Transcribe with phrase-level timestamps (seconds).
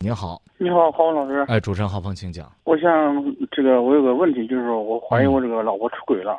[0.00, 1.44] 您好，你好，郝文老师。
[1.48, 2.48] 哎，主持人浩峰，请讲。
[2.62, 6.38] 我想这个我有个问题，就是说我怀疑我这个老婆出轨了。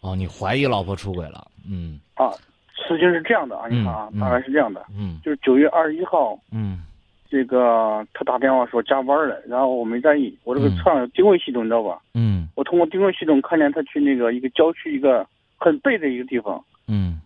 [0.00, 1.46] 哦，你怀疑老婆出轨了？
[1.70, 2.00] 嗯。
[2.14, 2.32] 啊，
[2.74, 5.20] 事情是这样的啊，你看啊，大概是这样的，嗯。
[5.22, 6.82] 就是九月二十一号，嗯。
[7.30, 10.76] 这个他打电话说加班了，然后我没在意，我这个嗯。
[10.78, 12.02] 车上有定位系统，你知道吧？
[12.14, 12.48] 嗯。
[12.56, 15.24] 我通过定位系统看见他去那个一个郊区一个
[15.58, 17.20] 很背的一个地方，嗯。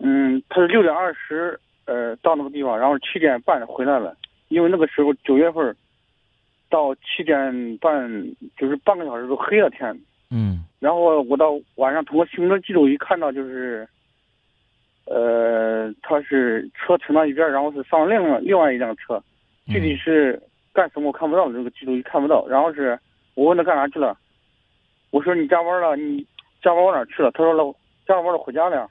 [0.00, 4.14] 嗯，他是六点二十呃到那个地方，然后七点半回来了，
[4.48, 5.74] 因为那个时候九月份
[6.68, 8.10] 到七点半
[8.56, 9.98] 就是半个小时都黑了天。
[10.30, 13.88] 嗯然后我到晚上通过行车记录仪看到就是，
[15.06, 19.20] 呃，他是车停到一边，然后是上另外另外一辆车，
[19.66, 20.40] 具体是
[20.72, 22.46] 干什么我看不到，这个记录仪看不到。
[22.46, 22.96] 然后是
[23.34, 24.16] 我问他干啥去了，
[25.10, 26.24] 我说你加班了，你
[26.62, 27.30] 加班往哪去了？
[27.32, 27.74] 他说了
[28.06, 28.88] 加完班了回家了。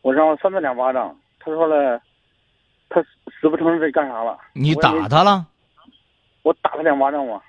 [0.00, 2.00] 我让三他两巴掌，他说了，
[2.88, 3.02] 他
[3.40, 4.38] 死不承认自己干啥了。
[4.52, 5.46] 你打他了？
[6.42, 7.40] 我打他两巴掌嘛。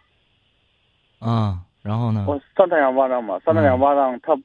[1.19, 2.25] 啊，然后呢？
[2.27, 4.35] 我扇他两巴掌嘛，扇他两巴掌，他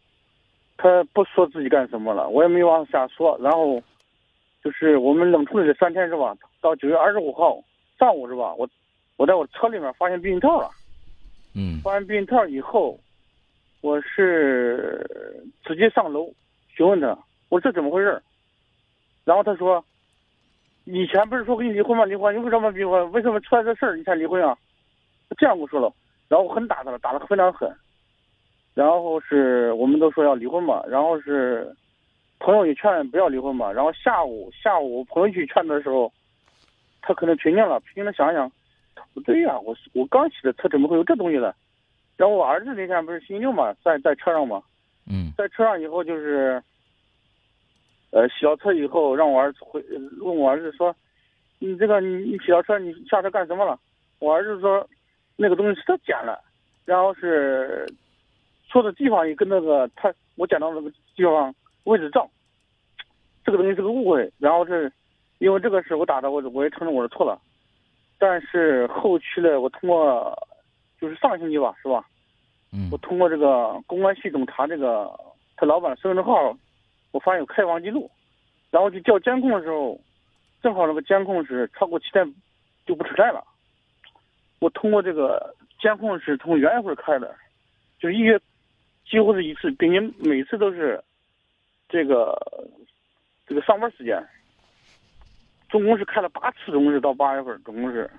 [0.76, 3.38] 他不说自己干什么了，我也没往下说。
[3.40, 3.82] 然后
[4.62, 6.34] 就是我们冷处理了三天是吧？
[6.60, 7.62] 到九月二十五号
[7.98, 8.54] 上午是吧？
[8.54, 8.68] 我
[9.16, 10.70] 我在我车里面发现避孕套了，
[11.54, 12.98] 嗯发现避孕套以后，
[13.80, 16.32] 我是直接上楼
[16.68, 17.08] 询问他，
[17.48, 18.22] 我说这怎么回事
[19.24, 19.84] 然后他说，
[20.84, 22.04] 以前不是说跟你离婚吗？
[22.04, 23.10] 离婚，你为什么离婚？
[23.12, 24.56] 为什么出来这事儿你才离婚啊？
[25.38, 25.92] 这样跟我说了，
[26.28, 27.72] 然后我很打他了，打得非常狠。
[28.74, 31.74] 然后是我们都说要离婚嘛，然后是
[32.38, 33.70] 朋友也劝不要离婚嘛。
[33.70, 36.12] 然后下午下午朋友去劝的时候，
[37.00, 38.50] 他可能平静了，平静的想一想，
[39.14, 41.54] 不对呀、我我刚起的车怎么会有这东西呢？
[42.16, 44.62] 然后我儿子那天不是星期六嘛，在在车上嘛，
[45.10, 46.62] 嗯在车上以后就是，
[48.12, 50.94] 呃，洗了车以后，让我儿子回呃问我儿子说，
[51.58, 53.78] 你这个你你洗了车，你下车干什么了？
[54.18, 54.86] 我儿子说，
[55.36, 56.38] 那个东西是他捡了，
[56.84, 57.86] 然后是
[58.70, 61.54] 说的地方也跟那个他我捡到那个地方
[61.84, 62.28] 位置照，
[63.44, 64.30] 这个东西是个误会。
[64.38, 64.92] 然后是
[65.38, 67.40] 因为这个事我打的，我我也承认我是错了，
[68.18, 70.38] 但是后期呢，我通过
[71.00, 72.06] 就是上个星期吧，是吧？
[72.74, 75.10] 嗯我通过这个公安系统查这个
[75.56, 76.56] 他老板的身份证号，
[77.12, 78.10] 我发现有开房记录，
[78.70, 80.00] 然后去调监控的时候，
[80.62, 82.34] 正好那个监控是超过七天
[82.84, 83.44] 就不存在了。
[84.58, 87.34] 我通过这个监控是从元月份开的，
[88.00, 88.40] 就是一月
[89.08, 91.02] 几乎是一次，并且每次都是
[91.88, 92.36] 这个
[93.46, 94.20] 这个上班时间，
[95.70, 98.10] 总共是开了八次，总共是到八月份，总共是。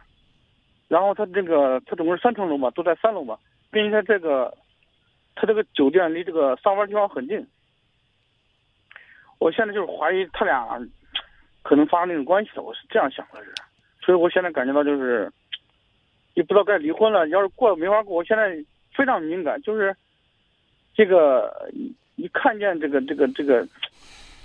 [0.87, 3.37] 然后他这个他总共是三层楼嘛，都在三楼嘛。
[3.71, 4.55] 并且他这个，
[5.33, 7.43] 他这个酒店离这个上班地方很近。
[9.43, 10.65] 我现在就是怀疑他俩
[11.63, 13.53] 可能发生那种关系了，我是这样想的是，
[14.01, 15.29] 所以我现在感觉到就是，
[16.33, 17.27] 也不知道该离婚了。
[17.27, 18.55] 要是过了没法过，我现在
[18.95, 19.93] 非常敏感，就是
[20.93, 21.69] 这个
[22.15, 23.67] 一看见这个这个这个，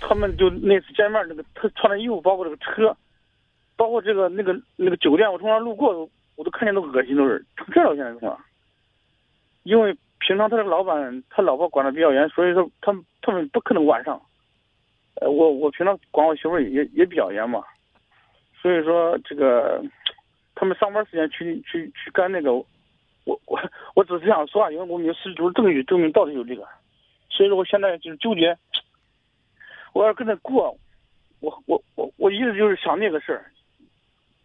[0.01, 2.93] 他们就那次见面那个他穿的衣服，包括这个车，
[3.77, 8.37] 包括这个那个那个酒店，我从那路过，我都看见都恶心，都是成这了，现在是吧？
[9.63, 14.21] 因为平常他这个老板他老婆管的比较严，所以说他们他们不可能晚上。
[15.21, 17.63] 呃，我我平常管我媳妇也也比较严嘛，
[18.61, 19.83] 所以说这个
[20.55, 22.65] 他们上班时间去去去干那个，我
[23.45, 23.59] 我
[23.95, 26.67] 我只是想说啊，因为我们有十足证据证明到底有这个，
[27.29, 28.57] 所以说我现在就是纠结，
[29.93, 30.77] 我要跟他过，
[31.39, 33.51] 我我我我一直就是想那个事儿，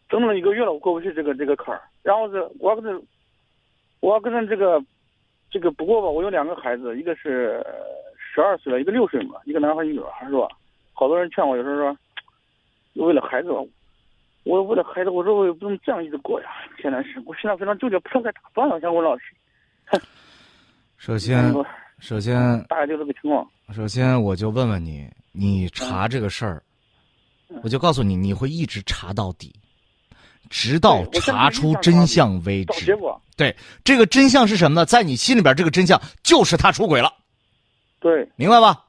[0.08, 3.06] 整整一个月了，我过不去这个这个坎儿，然后是我要跟他，
[4.00, 4.82] 我要跟他这个。
[5.50, 7.64] 这个不过吧，我有两个孩子，一个是
[8.18, 10.48] 十二岁了，一个六岁嘛，一个男孩一个女孩，是吧？
[10.94, 11.96] 好多人劝我，有时候说，
[13.06, 13.50] 为了孩子，
[14.44, 16.48] 我为了孩子，我说我也不能这样一直过呀。
[16.80, 18.80] 现在是我现在非常纠结，不知道该咋办了。
[18.80, 19.24] 想问老师，
[20.96, 21.52] 首先
[21.98, 23.46] 首先大概就这个情况。
[23.72, 26.62] 首先我就问问你，你查这个事儿，
[27.62, 29.52] 我就告诉你，你会一直查到底，
[30.50, 32.84] 直到查出真相为止。
[32.84, 34.86] 结果，对，这个真相是什么呢？
[34.86, 37.12] 在你心里边，这个真相就是他出轨了，
[37.98, 38.83] 对明白吧？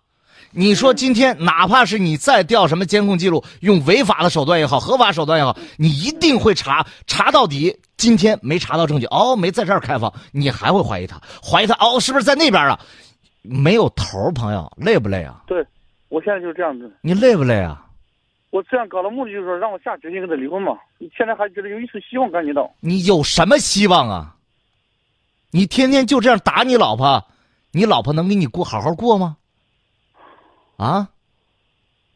[0.55, 7.77] 你说嗯今天哪怕是你再调什么监控记录，用违法的手段也好，合法手段也好，你一定会查查到底。
[7.97, 12.77] 今天没查到证据，哦，没在这儿开房，你还会怀疑他，怀疑他哦，是不是在那边啊？
[13.41, 15.43] 没有头，朋友，累不累啊？
[15.47, 15.65] 对，
[16.09, 16.91] 我现在就是这样子。
[17.01, 17.85] 你累不累啊？
[18.49, 20.77] 我这样搞的目的就是说让我下决心跟他离婚嘛。
[20.97, 22.69] 你现在还觉得有一丝希望感觉到。
[22.79, 24.35] 你有什么希望啊？
[25.51, 27.23] 你天天就这样打你老婆，
[27.71, 29.37] 你老婆能跟你过好好过吗？
[30.77, 31.09] 啊？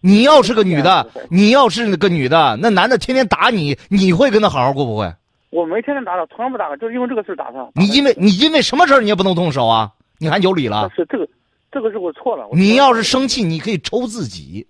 [0.02, 5.14] 你要是个女的你要是个女的，那男的天天打你，你会跟他好好过不会？
[5.50, 7.68] 我没天天打他，从来不打他，就是因为这个事儿打他。
[7.76, 9.92] 你因为你因为什么事儿你也不能动手啊？
[10.18, 10.90] 你还有理了？
[10.96, 11.28] 是这个，
[11.72, 12.44] 这个是我错了。
[12.44, 14.68] 错了你要是生气，你可以抽自己，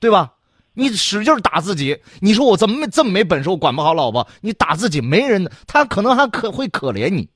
[0.00, 0.32] 对吧？
[0.72, 7.28] 你使劲打自己，你说我怎么没这么没本事，我管不好老婆，你打自己没人，他可能还可会可怜你，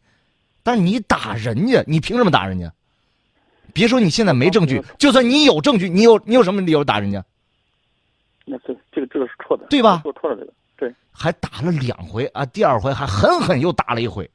[0.62, 2.72] 但是你打人家，你凭什么打人家？
[3.72, 7.24] 别说你现在没证据，就算你有证据，你有你有什么理由打人家？
[8.44, 10.94] 那这这个这个是错的，对吧做错了这个，对。
[11.12, 14.28] 还打了两回啊，第二回还狠狠又打了一回，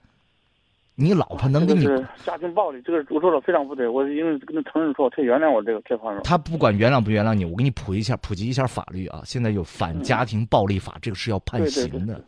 [0.96, 6.22] 你老婆能跟你这个家庭暴力，这个我说的非常不对，我因为跟他承认错，他原谅我这个这方面。
[6.24, 9.24] 他不管原谅不原谅你，我给你普一下普及一下法律啊。
[9.26, 12.24] 现在有反家庭暴力法，这个是要判对对对刑的，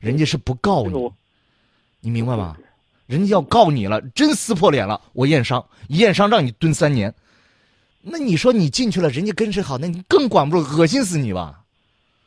[0.00, 1.12] 人家是不告你这个，
[2.00, 2.56] 你明白吗？
[3.12, 7.14] 人家要告你了，真撕破脸了，我验伤，一验伤让你蹲三年，
[8.00, 11.62] 那你说你进去了，人家跟谁好，那你更管不住，恶心死你吧？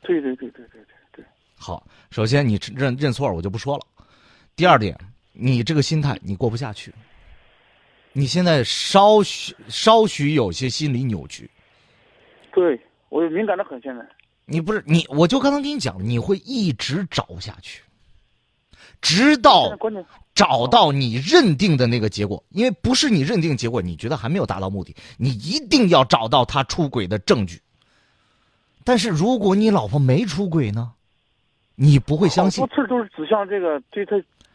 [0.03, 1.25] 对对对对对对对，
[1.57, 3.87] 好，首先你认认错，我就不说了。
[4.55, 4.95] 第二点，
[5.33, 6.93] 你这个心态你过不下去，
[8.13, 11.49] 你现在稍许稍许有些心理扭曲。
[12.53, 12.79] 对
[13.09, 14.07] 我敏感的很，现在。
[14.45, 17.81] 你不是你，我就刚才跟你讲，你会一直找下去，
[19.01, 20.05] 直到关键
[20.35, 22.43] 找到你认定的那个结果。
[22.49, 27.59] 因为不是你认定结果，你觉得还没有达到目的，你一定要找到他出轨的证据。
[28.83, 30.91] 但是如果你老婆没出轨呢，
[31.73, 32.67] 你不会相信好。
[32.67, 34.11] 多次都是指向这个，对他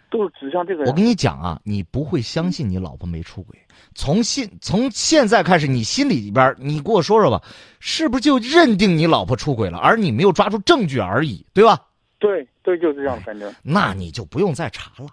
[0.08, 0.84] 都是指向这个。
[0.84, 3.58] 我跟你讲啊，你不会相信你老婆没出轨。
[3.94, 7.42] 从现从现在开始，你心里边，你给我说说吧，
[7.80, 11.80] 是不是就认定你老婆出轨了，而你没有抓住证据而已，对吧？
[12.20, 13.52] 对对，就是这样的感觉。
[13.62, 15.08] 那你就不用再查了。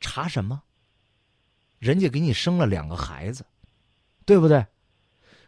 [0.00, 0.62] 查什么？
[1.78, 3.44] 人家给你生了两个孩子，
[4.24, 4.66] 对不对？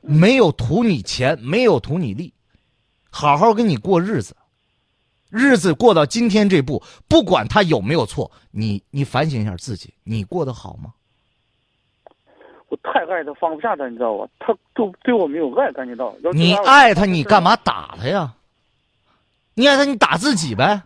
[0.01, 2.33] 没有图你钱，没有图你利，
[3.11, 4.37] 好好跟你过日子。
[5.29, 10.95] 日子过到今天这步，不管他有没有错，你你反省一下自己，你过得好吗？
[12.69, 14.29] 我太爱他，放不下他，你知道吧？
[14.39, 16.15] 他都对我没有爱，感觉到。
[16.33, 18.35] 你爱他，你干嘛打他呀？
[19.55, 20.83] 你爱他，你打自己呗。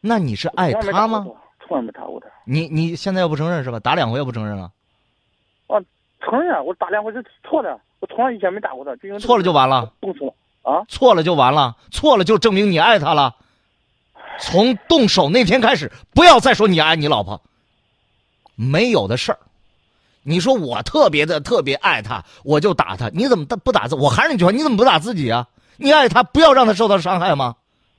[0.00, 1.26] 那你是爱他吗？
[1.66, 2.26] 从来没打过他。
[2.44, 3.80] 你你现在又不承认是吧？
[3.80, 4.70] 打两回又不承认了，
[5.66, 5.80] 啊，
[6.20, 9.92] 承认啊，我打两回是错的，我从来以前没打过他，就因为错了就完了。
[10.00, 10.84] 动手啊！
[10.88, 13.36] 错了就完了，错了就证明你爱他了。
[14.38, 17.40] 从动手那天开始，不要再说你爱你老婆，
[18.54, 19.38] 没有的事儿。
[20.22, 23.94] 你说我特别的特别爱他，我就打他，你怎么不不打自？
[23.94, 25.46] 我还是那句话，你怎么不打自己啊？
[25.76, 27.56] 你爱他，不要让他受到伤害吗？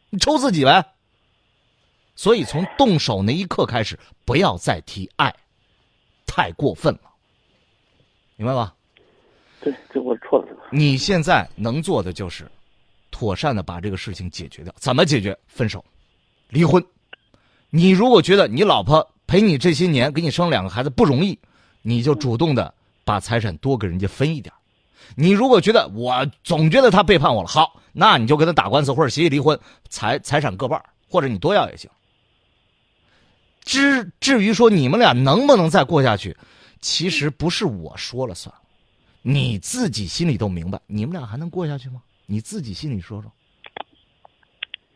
[0.10, 0.86] 你抽自己呗。
[2.18, 5.34] 所以从动手那一刻开始，不要再提爱，
[6.26, 7.02] 太过分了，
[8.36, 8.74] 明白吧？
[9.62, 12.50] 对，这我错了，你现在能做的就是，
[13.12, 14.74] 妥善的把这个事情解决掉。
[14.78, 15.38] 怎么解决？
[15.48, 15.86] 分手，
[16.50, 16.84] 离婚。
[17.70, 21.38] 你如果觉得你老婆陪你这些年，给你生两个孩子不容易，
[21.84, 22.74] 你就主动的
[23.06, 24.52] 把财产多给人家分一点。
[25.16, 29.60] 你如果觉得我总觉得他背叛我了，好，那你就跟他打官司或者协议离婚，
[29.90, 31.88] 财财产各半儿，或者你多要也行。
[33.68, 36.36] 至至于说你们俩能不能再过下去，
[36.80, 38.56] 其实不是我说了算，
[39.22, 42.02] 你自己心里都明白，你们俩还能过下去吗？
[42.26, 43.30] 你自己心里说说。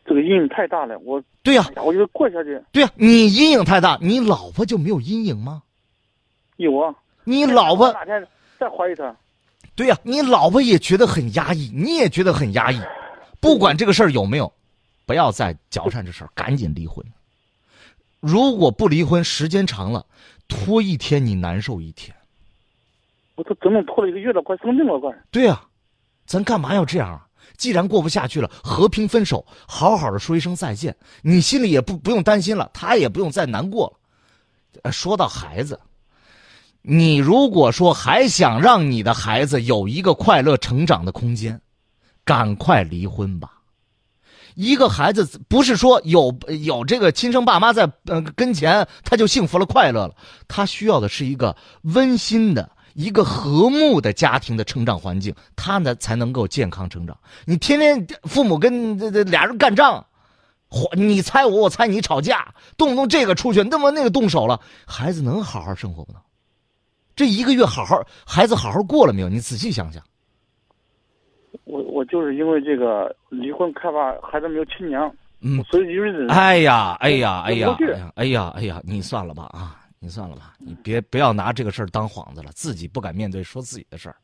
[0.05, 5.63] 这个阴影太大了，我对呀、哎，我觉得过下去对呀、你阴影太大，你老婆就没有阴影吗？
[6.57, 6.95] 有啊。
[7.23, 8.25] 你老婆哪天
[8.59, 9.15] 再怀疑他？
[9.75, 12.79] 对呀、你老婆也觉得很压抑，你也觉得很压抑。
[13.39, 14.51] 不管这个事儿有没有，
[15.05, 17.05] 不要再搅缠这事儿，赶紧离婚。
[18.21, 20.05] 如果不离婚，时间长了，
[20.47, 22.15] 拖一天你难受一天。
[23.35, 25.11] 我都整整拖了一个月了，快生病了，快。
[25.31, 25.61] 对呀、
[26.25, 27.27] 咱干嘛要这样啊？
[27.57, 34.81] 既然过不下去了，和平分手，好好的说一声再见，你心里也不不用担心了，他也不用再难过了。
[34.83, 35.79] 呃说到孩子，
[36.81, 41.59] 你如果说还想让你的孩子有一个快乐成长的空间，
[42.23, 43.60] 赶快离婚吧。
[44.55, 50.15] 一个孩子不是说有有这个亲生爸妈在呃跟前他就幸福了快乐了，
[50.47, 57.17] 他需要的是一个温馨的、一个和睦的家庭的成长环境，他呢才能够健康成长。
[57.45, 60.05] 你天天父母跟这这俩人干仗，
[60.93, 66.21] 你猜我，我猜你吵架，动不动这个出去，那么那个动手了，孩子能好好生活不能？
[67.15, 69.29] 这一个月好好孩子好好过了没有？
[69.29, 70.01] 你仔细想想。
[72.01, 76.27] 我我就是因为这个离婚，害怕孩子没有亲娘，嗯，所以一直忍。
[76.31, 77.77] 哎呀，哎呀，哎呀
[78.15, 84.15] 哎呀，哎呀，你算了吧啊，你算了吧，你别不要拿这个事儿当幌子了，自己不敢面对，说自己的事儿。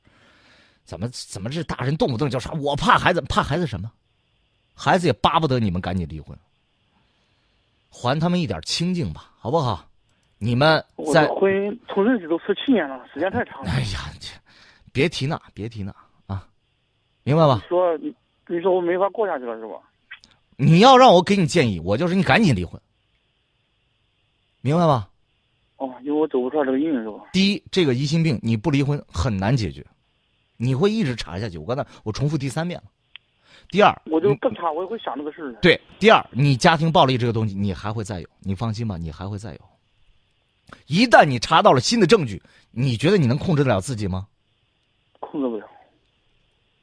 [0.84, 3.92] 怎么怎么这大人动不动就说我怕孩子，怕孩子什么？
[4.74, 6.36] 孩子也巴不得你们赶紧离婚，
[7.92, 9.88] 还他们一点清静吧，好不好？
[10.40, 13.70] 你们在婚姻从认识都十七年了，时间太长了。
[13.70, 14.00] 哎呀，
[14.92, 16.07] 别提那，别提那啊，
[17.28, 17.62] 明白吧？
[17.68, 19.74] 说你说我没法过下去了，是吧？
[20.56, 22.80] 你要让我给你建议，我就是你赶紧离婚，
[24.62, 25.10] 明白吧？
[25.76, 27.26] 哦，因为我走不出来这个阴影，是吧？
[27.34, 29.86] 第一，这个疑心病你不离婚很难解决，
[30.56, 31.58] 你会一直查下去。
[31.58, 32.86] 我刚才我重复第三遍了。
[33.72, 35.52] 第二，我就更查，我也会想这个事儿。
[35.62, 39.60] 对，第二，你家庭暴力这个东西，你还会再有，你放心吧，你还会再有。
[40.86, 42.42] 一旦你查到了新的证据，
[42.72, 44.28] 你觉得你能控制得了自己吗？
[45.20, 45.68] 控制不了。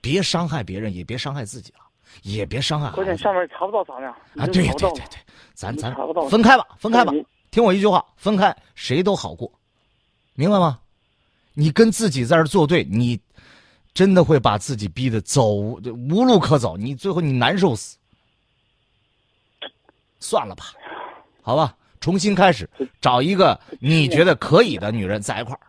[0.04, 1.78] 别伤害别人，也别伤害自己了，
[2.22, 2.90] 也别伤害。
[2.90, 4.10] 关键上面查不到咱俩？
[4.36, 5.18] 啊，对对对对，
[5.54, 5.94] 咱咱
[6.28, 7.12] 分开吧，分开吧。
[7.50, 9.50] 听我一句话，分开，谁都好过，
[10.34, 10.78] 明白吗？
[11.54, 13.18] 你跟自己在这作对，你
[13.94, 17.96] 真的会把自己逼得走无路可走，你最后你难受死。
[20.20, 20.64] 算了吧，
[21.40, 21.74] 好吧。
[22.00, 22.68] 重新开始，
[23.00, 25.60] 找一个你觉得可以的女人在一块儿，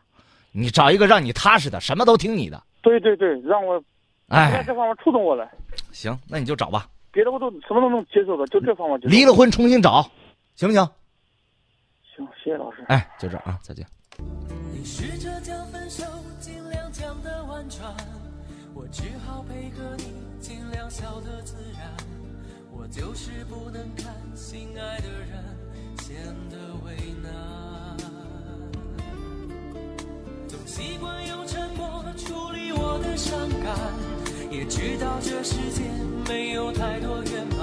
[0.52, 2.62] 你找一个让你踏实的，什么都听你的。
[2.82, 3.82] 对对对，让我，
[4.28, 5.50] 哎，这方面触动我了。
[5.92, 6.88] 行，那你就找吧。
[7.12, 9.00] 别的我都什么都能接受的，就这方面。
[9.04, 10.02] 离了婚重新找，
[10.56, 10.86] 行不行？
[12.16, 12.84] 行，谢谢老师。
[12.88, 13.86] 哎，就这啊，再见。
[22.78, 25.44] 我就是不能看心爱的人。
[25.98, 26.16] 显
[26.50, 26.75] 得
[34.68, 35.84] 知道这世界
[36.28, 37.60] 没有太多圆满，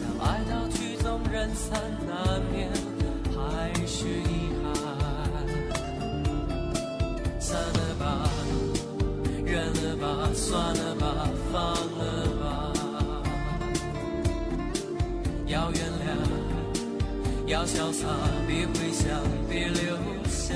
[0.00, 2.70] 当爱到曲终人散，难免
[3.34, 4.72] 还是遗憾。
[7.38, 8.28] 散了吧，
[9.44, 12.02] 忍了吧，算了吧，放了
[12.40, 12.72] 吧，
[15.46, 16.04] 要原谅。
[17.46, 18.06] 要潇洒，
[18.46, 19.96] 别回想，别留
[20.28, 20.54] 下。